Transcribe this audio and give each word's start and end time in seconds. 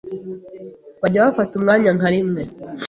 bajya 1.01 1.25
bafata 1.25 1.53
umwanya 1.55 1.89
nka 1.97 2.09
rimwe 2.13 2.41